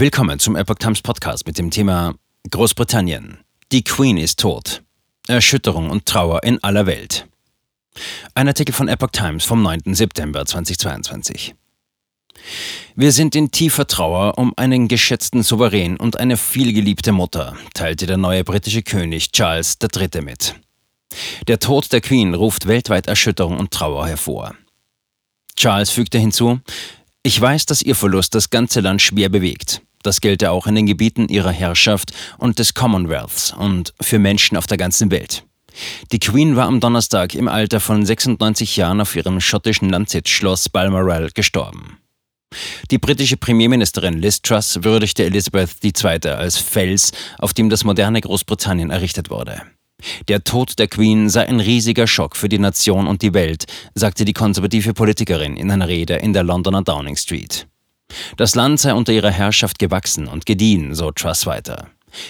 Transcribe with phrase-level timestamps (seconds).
[0.00, 2.14] Willkommen zum Epoch Times Podcast mit dem Thema
[2.48, 3.38] Großbritannien.
[3.72, 4.84] Die Queen ist tot.
[5.26, 7.26] Erschütterung und Trauer in aller Welt.
[8.32, 9.94] Ein Artikel von Epoch Times vom 9.
[9.94, 11.56] September 2022.
[12.94, 18.18] Wir sind in tiefer Trauer um einen geschätzten Souverän und eine vielgeliebte Mutter, teilte der
[18.18, 20.22] neue britische König Charles III.
[20.22, 20.54] mit.
[21.48, 24.54] Der Tod der Queen ruft weltweit Erschütterung und Trauer hervor.
[25.56, 26.60] Charles fügte hinzu,
[27.24, 29.82] ich weiß, dass Ihr Verlust das ganze Land schwer bewegt.
[30.02, 34.66] Das gelte auch in den Gebieten ihrer Herrschaft und des Commonwealths und für Menschen auf
[34.66, 35.44] der ganzen Welt.
[36.12, 40.68] Die Queen war am Donnerstag im Alter von 96 Jahren auf ihrem schottischen Landsitz Schloss
[40.68, 41.98] Balmoral gestorben.
[42.90, 46.30] Die britische Premierministerin Liz Truss würdigte Elizabeth II.
[46.30, 49.62] als Fels, auf dem das moderne Großbritannien errichtet wurde.
[50.28, 54.24] Der Tod der Queen sei ein riesiger Schock für die Nation und die Welt, sagte
[54.24, 57.66] die konservative Politikerin in einer Rede in der Londoner Downing Street.
[58.36, 61.88] Das Land sei unter ihrer Herrschaft gewachsen und gediehen, so Truss weiter.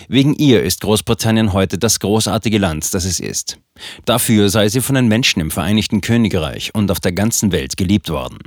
[0.09, 3.59] Wegen ihr ist Großbritannien heute das großartige Land, das es ist.
[4.05, 8.09] Dafür sei sie von den Menschen im Vereinigten Königreich und auf der ganzen Welt geliebt
[8.09, 8.39] worden.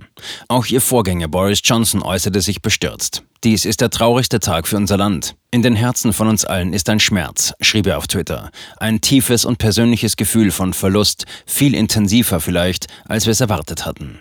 [0.50, 3.24] Auch ihr Vorgänger Boris Johnson äußerte sich bestürzt.
[3.44, 5.36] Dies ist der traurigste Tag für unser Land.
[5.52, 8.52] In den Herzen von uns allen ist ein Schmerz, schrieb er auf Twitter.
[8.78, 14.20] Ein tiefes und persönliches Gefühl von Verlust, viel intensiver vielleicht, als wir es erwartet hatten.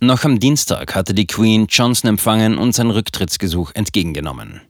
[0.00, 4.60] Noch am Dienstag hatte die Queen Johnson empfangen und sein Rücktrittsgesuch entgegengenommen.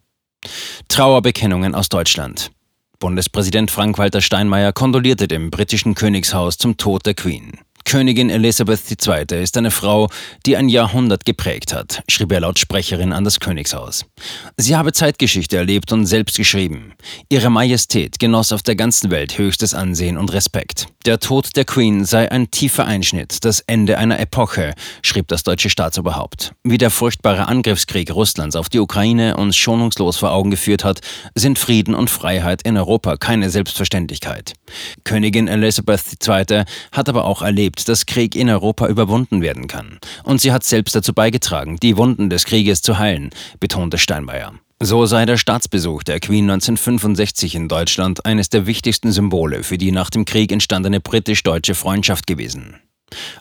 [0.88, 2.50] Trauerbekennungen aus Deutschland.
[2.98, 7.52] Bundespräsident Frank-Walter Steinmeier kondolierte dem britischen Königshaus zum Tod der Queen.
[7.88, 9.42] Königin Elisabeth II.
[9.42, 10.10] ist eine Frau,
[10.44, 14.04] die ein Jahrhundert geprägt hat, schrieb er laut Sprecherin an das Königshaus.
[14.58, 16.92] Sie habe Zeitgeschichte erlebt und selbst geschrieben.
[17.30, 20.88] Ihre Majestät genoss auf der ganzen Welt höchstes Ansehen und Respekt.
[21.08, 25.70] Der Tod der Queen sei ein tiefer Einschnitt, das Ende einer Epoche, schrieb das deutsche
[25.70, 26.52] Staatsoberhaupt.
[26.64, 31.00] Wie der furchtbare Angriffskrieg Russlands auf die Ukraine uns schonungslos vor Augen geführt hat,
[31.34, 34.52] sind Frieden und Freiheit in Europa keine Selbstverständlichkeit.
[35.04, 36.64] Königin Elisabeth II.
[36.92, 40.00] hat aber auch erlebt, dass Krieg in Europa überwunden werden kann.
[40.24, 43.30] Und sie hat selbst dazu beigetragen, die Wunden des Krieges zu heilen,
[43.60, 44.52] betonte Steinmeier.
[44.80, 49.90] So sei der Staatsbesuch der Queen 1965 in Deutschland eines der wichtigsten Symbole für die
[49.90, 52.76] nach dem Krieg entstandene britisch-deutsche Freundschaft gewesen.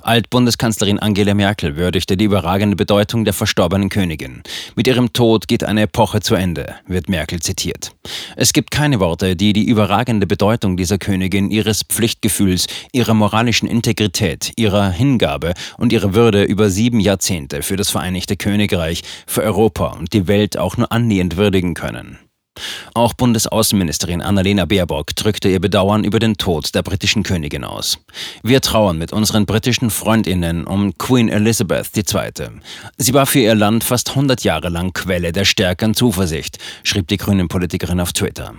[0.01, 4.41] Altbundeskanzlerin Angela Merkel würdigte die überragende Bedeutung der verstorbenen Königin.
[4.75, 7.93] Mit ihrem Tod geht eine Epoche zu Ende, wird Merkel zitiert.
[8.35, 14.53] Es gibt keine Worte, die die überragende Bedeutung dieser Königin, ihres Pflichtgefühls, ihrer moralischen Integrität,
[14.55, 20.13] ihrer Hingabe und ihrer Würde über sieben Jahrzehnte für das Vereinigte Königreich, für Europa und
[20.13, 22.17] die Welt auch nur annähernd würdigen können.
[22.93, 27.99] Auch Bundesaußenministerin Annalena Baerbock drückte ihr Bedauern über den Tod der britischen Königin aus.
[28.43, 32.31] Wir trauern mit unseren britischen Freundinnen um Queen Elizabeth II.
[32.97, 37.07] Sie war für ihr Land fast 100 Jahre lang Quelle der Stärke und Zuversicht, schrieb
[37.07, 38.53] die grünen Politikerin auf Twitter.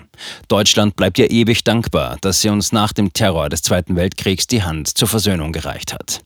[0.48, 4.62] Deutschland bleibt ihr ewig dankbar, dass sie uns nach dem Terror des Zweiten Weltkriegs die
[4.62, 6.22] Hand zur Versöhnung gereicht hat.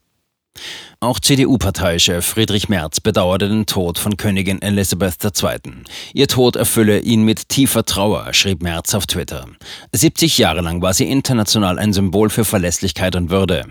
[1.02, 5.82] Auch CDU-Parteichef Friedrich Merz bedauerte den Tod von Königin Elisabeth II.
[6.14, 9.46] Ihr Tod erfülle ihn mit tiefer Trauer, schrieb Merz auf Twitter.
[9.90, 13.64] 70 Jahre lang war sie international ein Symbol für Verlässlichkeit und Würde.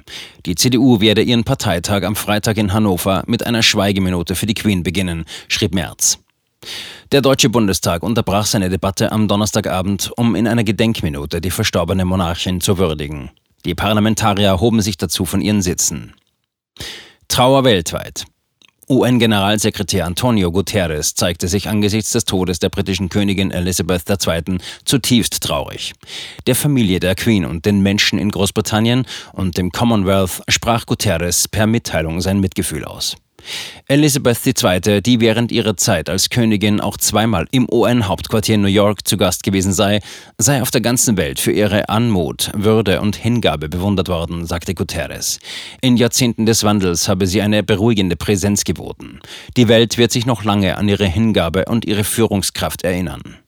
[0.46, 4.84] Die CDU werde ihren Parteitag am Freitag in Hannover mit einer Schweigeminute für die Queen
[4.84, 6.20] beginnen, schrieb Merz.
[7.14, 12.60] Der Deutsche Bundestag unterbrach seine Debatte am Donnerstagabend, um in einer Gedenkminute die verstorbene Monarchin
[12.60, 13.32] zu würdigen.
[13.64, 16.14] Die Parlamentarier hoben sich dazu von ihren Sitzen.
[17.28, 18.26] Trauer weltweit.
[18.90, 24.58] UN-Generalsekretär Antonio Guterres zeigte sich angesichts des Todes der britischen Königin Elizabeth II.
[24.84, 25.94] zutiefst traurig.
[26.46, 31.68] Der Familie der Queen und den Menschen in Großbritannien und dem Commonwealth sprach Guterres per
[31.68, 33.16] Mitteilung sein Mitgefühl aus.
[33.88, 39.18] Elizabeth II., die während ihrer Zeit als Königin auch zweimal im UN-Hauptquartier New York zu
[39.18, 40.00] Gast gewesen sei,
[40.38, 45.40] sei auf der ganzen Welt für ihre Anmut, Würde und Hingabe bewundert worden, sagte Guterres.
[45.82, 49.20] In Jahrzehnten des Wandels habe sie eine beruhigende Präsenz geboten.
[49.58, 53.41] Die Welt wird sich noch lange an ihre Hingabe und ihre Führungskraft erinnern.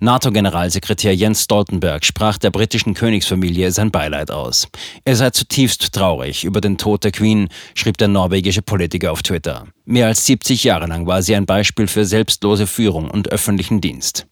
[0.00, 4.66] NATO-Generalsekretär Jens Stoltenberg sprach der britischen Königsfamilie sein Beileid aus.
[5.04, 9.66] Er sei zutiefst traurig über den Tod der Queen, schrieb der norwegische Politiker auf Twitter.
[9.84, 14.26] Mehr als 70 Jahre lang war sie ein Beispiel für selbstlose Führung und öffentlichen Dienst.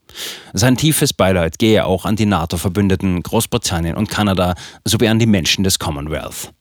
[0.52, 5.62] Sein tiefes Beileid gehe auch an die NATO-Verbündeten Großbritannien und Kanada sowie an die Menschen
[5.62, 6.52] des Commonwealth.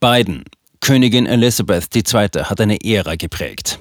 [0.00, 0.44] Biden,
[0.80, 2.42] Königin Elizabeth II.
[2.42, 3.80] hat eine Ära geprägt.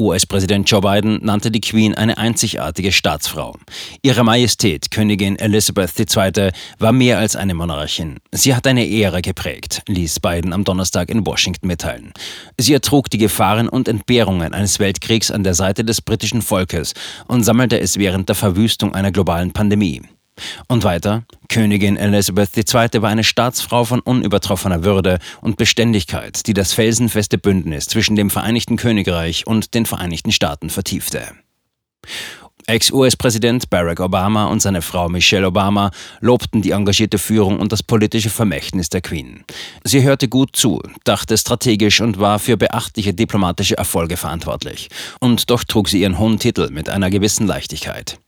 [0.00, 3.54] US-Präsident Joe Biden nannte die Queen eine einzigartige Staatsfrau.
[4.02, 8.18] Ihre Majestät, Königin Elizabeth II., war mehr als eine Monarchin.
[8.32, 12.12] Sie hat eine Ära geprägt, ließ Biden am Donnerstag in Washington mitteilen.
[12.58, 16.94] Sie ertrug die Gefahren und Entbehrungen eines Weltkriegs an der Seite des britischen Volkes
[17.28, 20.02] und sammelte es während der Verwüstung einer globalen Pandemie.
[20.68, 23.02] Und weiter, Königin Elizabeth II.
[23.02, 28.76] war eine Staatsfrau von unübertroffener Würde und Beständigkeit, die das felsenfeste Bündnis zwischen dem Vereinigten
[28.76, 31.22] Königreich und den Vereinigten Staaten vertiefte.
[32.66, 35.90] Ex-US-Präsident Barack Obama und seine Frau Michelle Obama
[36.20, 39.44] lobten die engagierte Führung und das politische Vermächtnis der Queen.
[39.82, 44.90] Sie hörte gut zu, dachte strategisch und war für beachtliche diplomatische Erfolge verantwortlich.
[45.18, 48.18] Und doch trug sie ihren hohen Titel mit einer gewissen Leichtigkeit.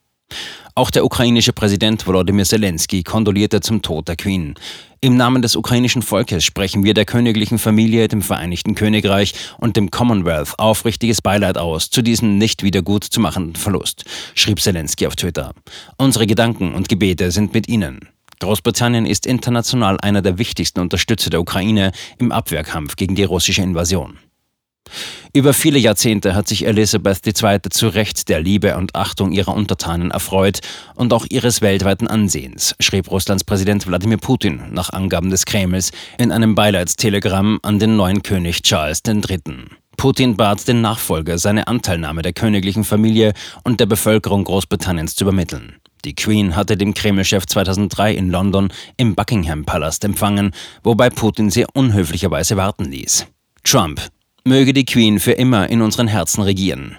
[0.75, 4.55] Auch der ukrainische Präsident Volodymyr Zelensky kondolierte zum Tod der Queen.
[5.01, 9.91] Im Namen des ukrainischen Volkes sprechen wir der königlichen Familie, dem Vereinigten Königreich und dem
[9.91, 14.05] Commonwealth aufrichtiges Beileid aus zu diesem nicht wieder gut zu machenden Verlust,
[14.35, 15.53] schrieb Zelensky auf Twitter.
[15.97, 18.09] Unsere Gedanken und Gebete sind mit Ihnen.
[18.41, 24.19] Großbritannien ist international einer der wichtigsten Unterstützer der Ukraine im Abwehrkampf gegen die russische Invasion.
[25.33, 27.61] Über viele Jahrzehnte hat sich Elisabeth II.
[27.71, 30.61] zu Recht der Liebe und Achtung ihrer Untertanen erfreut
[30.95, 36.31] und auch ihres weltweiten Ansehens, schrieb Russlands Präsident Wladimir Putin nach Angaben des Kremls in
[36.31, 39.41] einem Beileidstelegramm an den neuen König Charles III.
[39.97, 43.33] Putin bat den Nachfolger, seine Anteilnahme der königlichen Familie
[43.65, 45.77] und der Bevölkerung Großbritanniens zu übermitteln.
[46.05, 50.53] Die Queen hatte den Kremlchef 2003 in London im Buckingham Palast empfangen,
[50.83, 53.27] wobei Putin sie unhöflicherweise warten ließ.
[53.65, 54.01] Trump
[54.47, 56.99] Möge die Queen für immer in unseren Herzen regieren.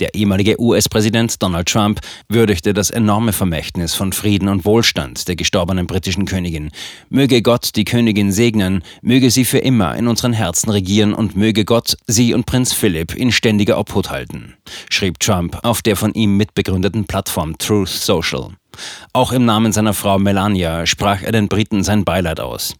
[0.00, 5.86] Der ehemalige US-Präsident Donald Trump würdigte das enorme Vermächtnis von Frieden und Wohlstand der gestorbenen
[5.86, 6.72] britischen Königin.
[7.08, 11.64] Möge Gott die Königin segnen, möge sie für immer in unseren Herzen regieren und möge
[11.64, 14.54] Gott sie und Prinz Philipp in ständiger Obhut halten,
[14.90, 18.56] schrieb Trump auf der von ihm mitbegründeten Plattform Truth Social.
[19.12, 22.74] Auch im Namen seiner Frau Melania sprach er den Briten sein Beileid aus.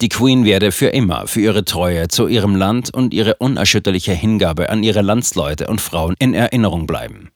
[0.00, 4.70] Die Queen werde für immer für ihre Treue zu ihrem Land und ihre unerschütterliche Hingabe
[4.70, 7.30] an ihre Landsleute und Frauen in Erinnerung bleiben.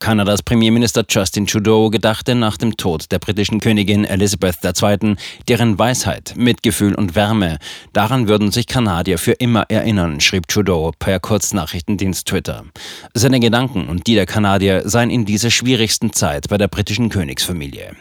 [0.00, 5.14] Kanadas Premierminister Justin Trudeau gedachte nach dem Tod der britischen Königin Elizabeth II.,
[5.46, 7.58] deren Weisheit, Mitgefühl und Wärme,
[7.92, 12.64] daran würden sich Kanadier für immer erinnern, schrieb Trudeau per Kurznachrichtendienst Twitter.
[13.12, 17.94] Seine Gedanken und die der Kanadier seien in dieser schwierigsten Zeit bei der britischen Königsfamilie.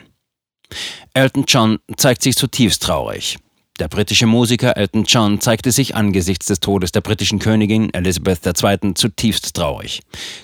[1.14, 3.38] Elton John zeigt sich zutiefst traurig.
[3.80, 8.94] Der britische Musiker Elton John zeigte sich angesichts des Todes der britischen Königin Elizabeth II.
[8.94, 10.02] zutiefst traurig.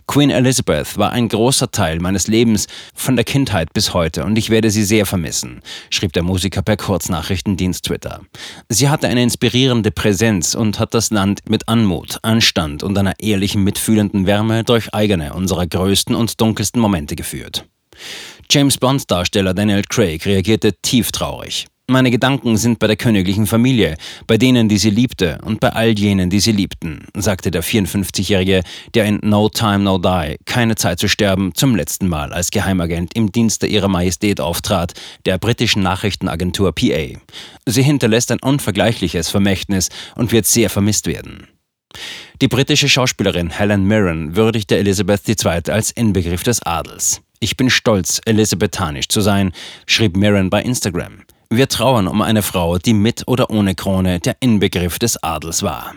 [0.07, 4.49] Queen Elizabeth war ein großer Teil meines Lebens von der Kindheit bis heute und ich
[4.49, 8.21] werde sie sehr vermissen, schrieb der Musiker per Kurznachrichtendienst Twitter.
[8.69, 13.65] Sie hatte eine inspirierende Präsenz und hat das Land mit Anmut, Anstand und einer ehrlichen,
[13.65, 17.65] mitfühlenden Wärme durch eigene unserer größten und dunkelsten Momente geführt.
[18.49, 21.67] James Bond-Darsteller Daniel Craig reagierte tief traurig.
[21.87, 23.95] Meine Gedanken sind bei der königlichen Familie,
[24.25, 28.63] bei denen, die sie liebte und bei all jenen, die sie liebten, sagte der 54-Jährige,
[28.95, 33.15] der in No Time No Die, keine Zeit zu sterben, zum letzten Mal als Geheimagent
[33.15, 34.93] im Dienste ihrer Majestät auftrat,
[35.27, 37.19] der britischen Nachrichtenagentur PA.
[37.67, 41.47] Sie hinterlässt ein unvergleichliches Vermächtnis und wird sehr vermisst werden.
[42.41, 45.71] Die britische Schauspielerin Helen Mirren würdigte Elizabeth II.
[45.71, 47.21] als Inbegriff des Adels.
[47.39, 49.51] Ich bin stolz, elisabethanisch zu sein,
[49.85, 51.21] schrieb Mirren bei Instagram.
[51.55, 55.95] Wir trauern um eine Frau, die mit oder ohne Krone der Inbegriff des Adels war.